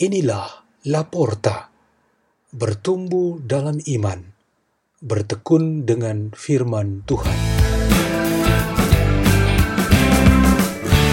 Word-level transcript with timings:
Inilah 0.00 0.64
Laporta, 0.88 1.68
bertumbuh 2.56 3.36
dalam 3.44 3.84
iman, 3.84 4.32
bertekun 5.04 5.84
dengan 5.84 6.32
firman 6.32 7.04
Tuhan. 7.04 7.36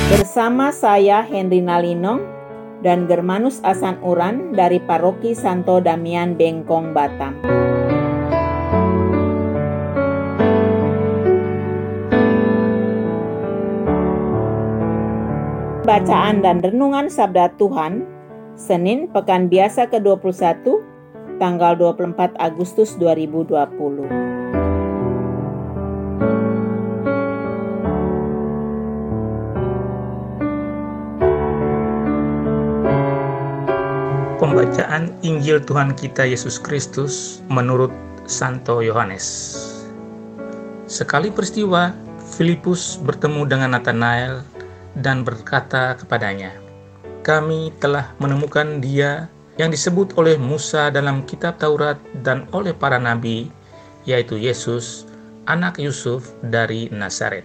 Bersama 0.07 0.71
saya 0.71 1.20
Henry 1.27 1.59
Nalinong 1.59 2.23
dan 2.79 3.11
Germanus 3.11 3.59
Asan 3.67 3.99
Uran 3.99 4.55
dari 4.55 4.79
Paroki 4.79 5.35
Santo 5.35 5.84
Damian 5.84 6.40
Bengkong 6.40 6.95
Batam. 6.95 7.43
Bacaan 15.84 16.40
dan 16.40 16.63
renungan 16.63 17.12
Sabda 17.12 17.51
Tuhan 17.59 18.15
Senin 18.57 19.05
Pekan 19.13 19.53
Biasa 19.53 19.85
ke-21 19.85 20.81
tanggal 21.38 21.77
24 21.77 22.34
Agustus 22.41 22.98
2020. 22.98 23.53
Pembacaan 34.41 35.13
Injil 35.21 35.62
Tuhan 35.62 35.93
kita 35.93 36.26
Yesus 36.26 36.57
Kristus 36.57 37.45
menurut 37.54 37.93
Santo 38.26 38.82
Yohanes. 38.82 39.21
Sekali 40.89 41.29
peristiwa, 41.29 41.93
Filipus 42.34 42.98
bertemu 43.05 43.45
dengan 43.45 43.77
Nathanael 43.77 44.41
dan 44.98 45.21
berkata 45.21 45.93
kepadanya, 45.93 46.66
"Kami 47.27 47.75
telah 47.83 48.15
menemukan 48.23 48.79
Dia 48.79 49.27
yang 49.59 49.67
disebut 49.67 50.15
oleh 50.15 50.39
Musa 50.39 50.87
dalam 50.87 51.27
Kitab 51.27 51.59
Taurat 51.59 51.99
dan 52.23 52.47
oleh 52.55 52.71
para 52.71 52.95
nabi, 52.95 53.51
yaitu 54.07 54.39
Yesus, 54.39 55.03
anak 55.43 55.75
Yusuf 55.75 56.31
dari 56.39 56.87
Nazaret." 56.87 57.43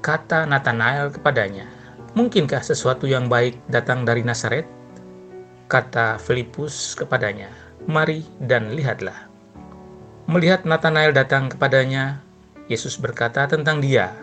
Kata 0.00 0.48
Nathanael 0.48 1.12
kepadanya, 1.12 1.68
"Mungkinkah 2.16 2.64
sesuatu 2.64 3.04
yang 3.04 3.28
baik 3.28 3.60
datang 3.68 4.08
dari 4.08 4.24
Nazaret?" 4.24 4.64
Kata 5.68 6.16
Filipus 6.16 6.96
kepadanya, 6.96 7.52
"Mari 7.84 8.24
dan 8.40 8.72
lihatlah." 8.72 9.28
Melihat 10.24 10.64
Nathanael 10.64 11.12
datang 11.12 11.52
kepadanya, 11.52 12.24
Yesus 12.72 12.96
berkata 12.96 13.44
tentang 13.44 13.84
dia, 13.84 14.16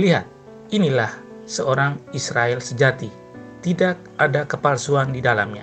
"Lihat, 0.00 0.24
inilah 0.72 1.12
seorang 1.44 2.00
Israel 2.16 2.64
sejati. 2.64 3.21
Tidak 3.62 4.18
ada 4.18 4.42
kepalsuan 4.42 5.14
di 5.14 5.22
dalamnya. 5.22 5.62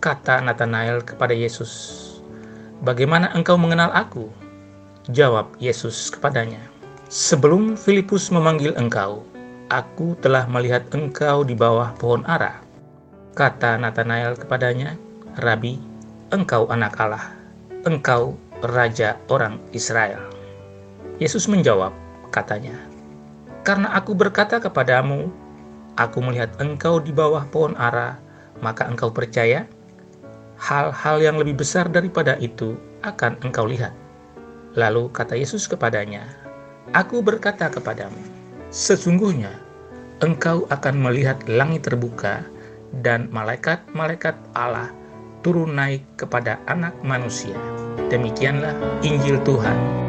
Kata 0.00 0.40
Nathanael 0.40 1.04
kepada 1.04 1.36
Yesus, 1.36 2.00
Bagaimana 2.80 3.28
engkau 3.36 3.60
mengenal 3.60 3.92
aku? 3.92 4.32
Jawab 5.12 5.52
Yesus 5.60 6.08
kepadanya, 6.08 6.64
Sebelum 7.12 7.76
Filipus 7.76 8.32
memanggil 8.32 8.72
engkau, 8.80 9.28
aku 9.68 10.16
telah 10.24 10.48
melihat 10.48 10.88
engkau 10.96 11.44
di 11.44 11.52
bawah 11.52 11.92
pohon 12.00 12.24
ara. 12.24 12.64
Kata 13.36 13.76
Nathanael 13.76 14.32
kepadanya, 14.32 14.96
Rabi, 15.36 15.76
engkau 16.32 16.64
anak 16.72 16.96
Allah, 16.96 17.36
engkau 17.84 18.40
Raja 18.64 19.20
orang 19.28 19.60
Israel. 19.76 20.32
Yesus 21.20 21.44
menjawab, 21.44 21.92
katanya, 22.32 22.80
karena 23.68 23.92
aku 23.92 24.16
berkata 24.16 24.58
kepadamu, 24.58 25.28
aku 25.96 26.18
melihat 26.24 26.52
engkau 26.62 26.98
di 27.02 27.10
bawah 27.10 27.44
pohon 27.48 27.76
ara, 27.76 28.16
maka 28.62 28.88
engkau 28.88 29.12
percaya? 29.12 29.68
Hal-hal 30.62 31.18
yang 31.18 31.36
lebih 31.42 31.58
besar 31.58 31.90
daripada 31.90 32.38
itu 32.38 32.78
akan 33.02 33.34
engkau 33.42 33.66
lihat. 33.66 33.90
Lalu 34.78 35.10
kata 35.10 35.34
Yesus 35.34 35.66
kepadanya, 35.66 36.24
Aku 36.94 37.20
berkata 37.20 37.68
kepadamu, 37.70 38.18
sesungguhnya 38.70 39.52
engkau 40.22 40.64
akan 40.70 40.96
melihat 41.02 41.38
langit 41.50 41.86
terbuka 41.86 42.46
dan 43.02 43.26
malaikat-malaikat 43.34 44.38
Allah 44.54 44.92
turun 45.42 45.74
naik 45.74 46.06
kepada 46.14 46.62
anak 46.70 46.94
manusia. 47.02 47.58
Demikianlah 48.08 48.76
Injil 49.02 49.42
Tuhan. 49.42 50.01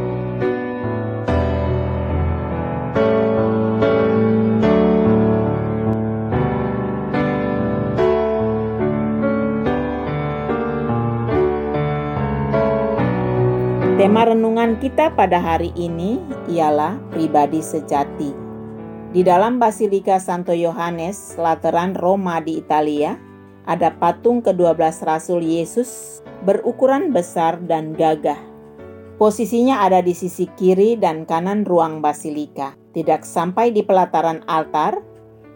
Tema 14.04 14.28
renungan 14.28 14.84
kita 14.84 15.16
pada 15.16 15.40
hari 15.40 15.72
ini 15.80 16.20
ialah 16.52 17.00
pribadi 17.08 17.64
sejati. 17.64 18.36
Di 19.16 19.24
dalam 19.24 19.64
Basilika 19.64 20.20
Santo 20.20 20.52
Yohanes, 20.52 21.40
Lateran 21.40 21.96
Roma 21.96 22.44
di 22.44 22.60
Italia, 22.60 23.16
ada 23.64 23.96
patung 23.96 24.44
ke-12 24.44 25.08
Rasul 25.08 25.48
Yesus 25.48 26.20
berukuran 26.44 27.16
besar 27.16 27.64
dan 27.64 27.96
gagah. 27.96 28.36
Posisinya 29.16 29.88
ada 29.88 30.04
di 30.04 30.12
sisi 30.12 30.52
kiri 30.52 31.00
dan 31.00 31.24
kanan 31.24 31.64
ruang 31.64 32.04
basilika, 32.04 32.76
tidak 32.92 33.24
sampai 33.24 33.72
di 33.72 33.88
pelataran 33.88 34.44
altar, 34.52 35.00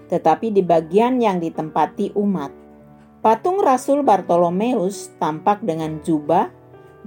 tetapi 0.08 0.56
di 0.56 0.64
bagian 0.64 1.20
yang 1.20 1.44
ditempati 1.44 2.16
umat. 2.16 2.56
Patung 3.20 3.60
Rasul 3.60 4.08
Bartolomeus 4.08 5.12
tampak 5.20 5.68
dengan 5.68 6.00
jubah 6.00 6.48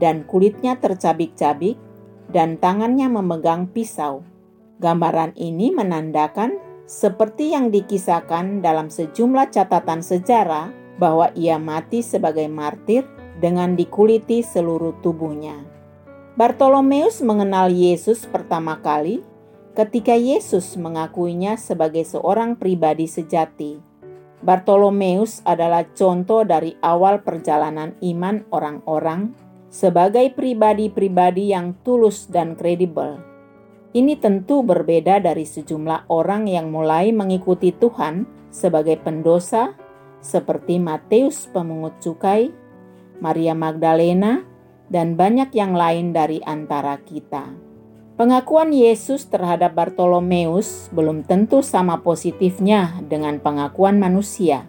dan 0.00 0.24
kulitnya 0.24 0.80
tercabik-cabik, 0.80 1.76
dan 2.32 2.56
tangannya 2.56 3.12
memegang 3.12 3.68
pisau. 3.68 4.24
Gambaran 4.80 5.36
ini 5.36 5.68
menandakan 5.70 6.56
seperti 6.88 7.52
yang 7.52 7.68
dikisahkan 7.68 8.64
dalam 8.64 8.88
sejumlah 8.88 9.52
catatan 9.52 10.00
sejarah 10.00 10.72
bahwa 10.96 11.28
ia 11.36 11.60
mati 11.60 12.00
sebagai 12.00 12.48
martir 12.48 13.04
dengan 13.38 13.76
dikuliti 13.76 14.40
seluruh 14.40 14.98
tubuhnya. 15.04 15.60
Bartolomeus 16.34 17.20
mengenal 17.20 17.68
Yesus 17.68 18.24
pertama 18.24 18.80
kali 18.80 19.20
ketika 19.76 20.16
Yesus 20.16 20.74
mengakuinya 20.80 21.60
sebagai 21.60 22.02
seorang 22.08 22.56
pribadi 22.56 23.04
sejati. 23.04 23.78
Bartolomeus 24.40 25.44
adalah 25.44 25.84
contoh 25.92 26.48
dari 26.48 26.72
awal 26.80 27.20
perjalanan 27.20 27.92
iman 28.00 28.48
orang-orang 28.48 29.36
sebagai 29.70 30.34
pribadi-pribadi 30.34 31.54
yang 31.54 31.78
tulus 31.86 32.26
dan 32.26 32.58
kredibel. 32.58 33.22
Ini 33.90 34.18
tentu 34.18 34.62
berbeda 34.62 35.22
dari 35.22 35.46
sejumlah 35.46 36.10
orang 36.10 36.50
yang 36.50 36.70
mulai 36.70 37.10
mengikuti 37.14 37.74
Tuhan 37.74 38.26
sebagai 38.50 38.98
pendosa, 38.98 39.74
seperti 40.22 40.82
Matius 40.82 41.46
pemungut 41.50 41.98
cukai, 42.02 42.50
Maria 43.22 43.54
Magdalena, 43.54 44.46
dan 44.90 45.14
banyak 45.14 45.54
yang 45.54 45.74
lain 45.74 46.10
dari 46.10 46.42
antara 46.42 46.98
kita. 47.02 47.70
Pengakuan 48.18 48.74
Yesus 48.74 49.32
terhadap 49.32 49.72
Bartolomeus 49.72 50.92
belum 50.92 51.24
tentu 51.24 51.64
sama 51.64 52.04
positifnya 52.04 53.00
dengan 53.06 53.40
pengakuan 53.40 53.96
manusia. 53.96 54.68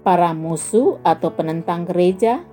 Para 0.00 0.32
musuh 0.32 0.96
atau 1.04 1.34
penentang 1.34 1.84
gereja 1.84 2.46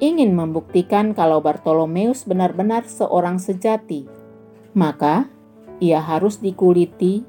ingin 0.00 0.32
membuktikan 0.32 1.12
kalau 1.12 1.44
Bartolomeus 1.44 2.24
benar-benar 2.24 2.88
seorang 2.88 3.36
sejati, 3.36 4.08
maka 4.72 5.28
ia 5.78 6.00
harus 6.00 6.40
dikuliti 6.40 7.22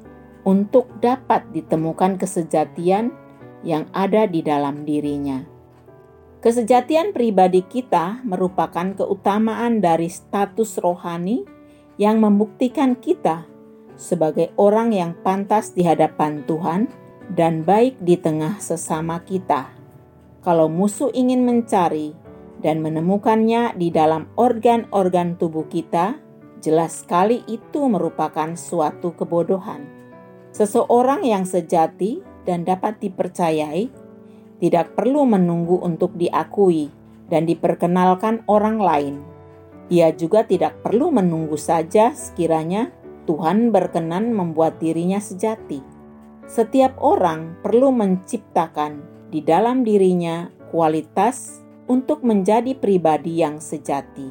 untuk 0.47 0.89
dapat 1.03 1.45
ditemukan 1.53 2.17
kesejatian 2.17 3.13
yang 3.61 3.85
ada 3.93 4.25
di 4.25 4.41
dalam 4.41 4.87
dirinya. 4.87 5.45
Kesejatian 6.41 7.13
pribadi 7.13 7.61
kita 7.61 8.25
merupakan 8.25 8.97
keutamaan 8.97 9.77
dari 9.77 10.09
status 10.09 10.81
rohani 10.81 11.45
yang 12.01 12.17
membuktikan 12.17 12.97
kita 12.97 13.45
sebagai 13.93 14.49
orang 14.57 14.89
yang 14.89 15.13
pantas 15.21 15.77
di 15.77 15.85
hadapan 15.85 16.41
Tuhan 16.49 16.89
dan 17.37 17.61
baik 17.61 18.01
di 18.01 18.17
tengah 18.17 18.57
sesama 18.57 19.21
kita. 19.21 19.69
Kalau 20.41 20.65
musuh 20.65 21.13
ingin 21.13 21.45
mencari 21.45 22.17
dan 22.61 22.79
menemukannya 22.85 23.73
di 23.75 23.89
dalam 23.89 24.29
organ-organ 24.37 25.35
tubuh 25.41 25.65
kita, 25.65 26.21
jelas 26.61 27.01
sekali 27.01 27.41
itu 27.49 27.89
merupakan 27.89 28.53
suatu 28.53 29.17
kebodohan. 29.17 29.81
Seseorang 30.53 31.25
yang 31.25 31.43
sejati 31.43 32.21
dan 32.45 32.61
dapat 32.61 33.01
dipercayai 33.01 33.89
tidak 34.61 34.93
perlu 34.93 35.25
menunggu 35.25 35.81
untuk 35.81 36.13
diakui 36.13 36.93
dan 37.33 37.49
diperkenalkan 37.49 38.45
orang 38.45 38.77
lain. 38.77 39.15
Ia 39.89 40.13
juga 40.13 40.45
tidak 40.45 40.85
perlu 40.85 41.09
menunggu 41.09 41.57
saja 41.57 42.13
sekiranya 42.13 42.93
Tuhan 43.25 43.73
berkenan 43.73 44.31
membuat 44.31 44.77
dirinya 44.77 45.17
sejati. 45.17 45.81
Setiap 46.45 46.99
orang 47.01 47.57
perlu 47.63 47.89
menciptakan 47.89 49.01
di 49.31 49.39
dalam 49.39 49.87
dirinya 49.87 50.51
kualitas 50.69 51.60
untuk 51.89 52.21
menjadi 52.21 52.77
pribadi 52.77 53.41
yang 53.41 53.57
sejati. 53.57 54.29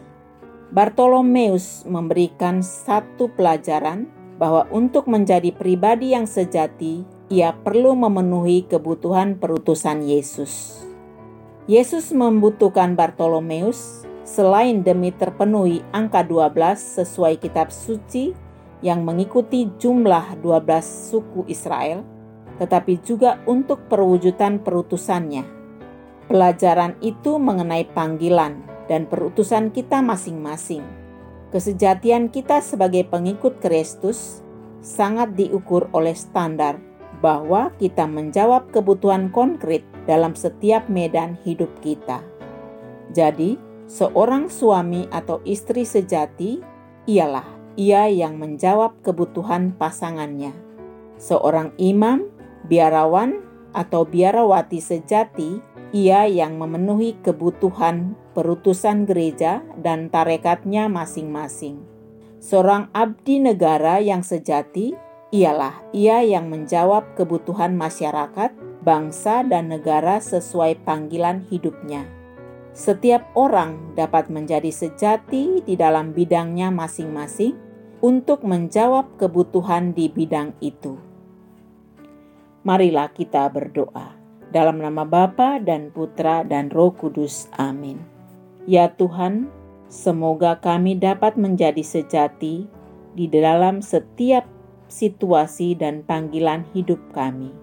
Bartolomeus 0.71 1.83
memberikan 1.83 2.63
satu 2.63 3.27
pelajaran 3.35 4.07
bahwa 4.39 4.71
untuk 4.71 5.11
menjadi 5.11 5.51
pribadi 5.51 6.15
yang 6.15 6.31
sejati, 6.31 7.03
ia 7.27 7.53
perlu 7.53 7.99
memenuhi 7.99 8.65
kebutuhan 8.71 9.37
perutusan 9.37 10.07
Yesus. 10.07 10.83
Yesus 11.67 12.11
membutuhkan 12.15 12.97
Bartolomeus 12.97 14.07
selain 14.23 14.87
demi 14.87 15.11
terpenuhi 15.11 15.83
angka 15.91 16.23
12 16.23 17.03
sesuai 17.03 17.39
kitab 17.43 17.75
suci 17.75 18.33
yang 18.81 19.05
mengikuti 19.05 19.69
jumlah 19.77 20.41
12 20.41 21.11
suku 21.13 21.45
Israel, 21.51 22.07
tetapi 22.57 23.03
juga 23.05 23.43
untuk 23.45 23.91
perwujudan 23.91 24.63
perutusannya. 24.65 25.60
Pelajaran 26.31 26.95
itu 27.03 27.43
mengenai 27.43 27.91
panggilan 27.91 28.63
dan 28.87 29.11
perutusan 29.11 29.75
kita 29.75 29.99
masing-masing. 29.99 30.87
Kesejatian 31.51 32.31
kita 32.31 32.63
sebagai 32.63 33.03
pengikut 33.11 33.59
Kristus 33.59 34.39
sangat 34.79 35.35
diukur 35.35 35.91
oleh 35.91 36.15
standar 36.15 36.79
bahwa 37.19 37.75
kita 37.83 38.07
menjawab 38.07 38.71
kebutuhan 38.71 39.35
konkret 39.35 39.83
dalam 40.07 40.39
setiap 40.39 40.87
medan 40.87 41.35
hidup 41.43 41.69
kita. 41.83 42.23
Jadi, 43.11 43.59
seorang 43.91 44.47
suami 44.47 45.11
atau 45.11 45.43
istri 45.43 45.83
sejati 45.83 46.63
ialah 47.11 47.75
ia 47.75 48.07
yang 48.07 48.39
menjawab 48.39 49.03
kebutuhan 49.03 49.75
pasangannya. 49.75 50.55
Seorang 51.19 51.75
imam, 51.75 52.31
biarawan, 52.71 53.51
atau 53.71 54.03
biarawati 54.03 54.83
sejati, 54.83 55.63
ia 55.91 56.27
yang 56.31 56.55
memenuhi 56.55 57.19
kebutuhan 57.19 58.15
perutusan 58.35 59.11
gereja 59.11 59.67
dan 59.79 60.07
tarekatnya 60.07 60.87
masing-masing. 60.87 61.83
Seorang 62.41 62.89
abdi 62.95 63.43
negara 63.43 63.99
yang 63.99 64.23
sejati 64.23 64.95
ialah 65.35 65.83
ia 65.91 66.23
yang 66.23 66.47
menjawab 66.51 67.19
kebutuhan 67.19 67.75
masyarakat, 67.75 68.55
bangsa, 68.83 69.43
dan 69.47 69.71
negara 69.71 70.23
sesuai 70.23 70.83
panggilan 70.87 71.47
hidupnya. 71.51 72.07
Setiap 72.71 73.27
orang 73.35 73.99
dapat 73.99 74.31
menjadi 74.31 74.71
sejati 74.71 75.67
di 75.67 75.75
dalam 75.75 76.15
bidangnya 76.15 76.71
masing-masing 76.71 77.59
untuk 78.01 78.47
menjawab 78.47 79.19
kebutuhan 79.19 79.93
di 79.93 80.09
bidang 80.09 80.55
itu. 80.63 80.97
Marilah 82.63 83.11
kita 83.13 83.51
berdoa. 83.51 84.20
Dalam 84.51 84.83
nama 84.83 85.07
Bapa 85.07 85.63
dan 85.63 85.95
Putra 85.95 86.43
dan 86.43 86.71
Roh 86.75 86.91
Kudus. 86.91 87.47
Amin. 87.55 88.03
Ya 88.67 88.91
Tuhan, 88.91 89.51
semoga 89.87 90.59
kami 90.59 90.99
dapat 90.99 91.39
menjadi 91.39 91.83
sejati 91.83 92.67
di 93.15 93.27
dalam 93.31 93.83
setiap 93.83 94.47
situasi 94.91 95.79
dan 95.79 96.03
panggilan 96.03 96.67
hidup 96.75 96.99
kami 97.15 97.55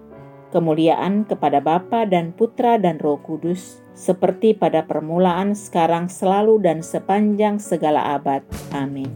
kemuliaan 0.50 1.28
kepada 1.28 1.60
Bapa 1.60 2.08
dan 2.08 2.32
Putra 2.32 2.80
dan 2.80 2.96
Roh 3.00 3.20
Kudus, 3.20 3.80
seperti 3.92 4.56
pada 4.56 4.84
permulaan, 4.84 5.52
sekarang, 5.52 6.08
selalu, 6.08 6.60
dan 6.60 6.80
sepanjang 6.80 7.60
segala 7.60 8.16
abad. 8.16 8.44
Amin. 8.72 9.12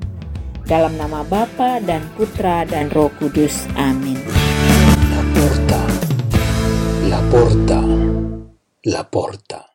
Dalam 0.69 0.95
nama 0.95 1.27
Bapa 1.27 1.83
dan 1.83 2.05
Putra 2.15 2.63
dan 2.69 2.93
Roh 2.93 3.11
Kudus. 3.19 3.67
Amin. 3.75 4.42
La 7.13 7.21
porta, 7.29 7.79
la 8.85 9.05
porta. 9.11 9.72